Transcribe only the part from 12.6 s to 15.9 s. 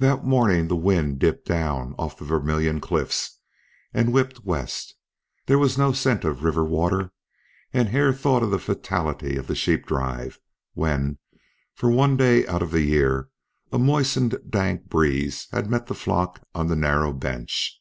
of the year, a moistened dank breeze had met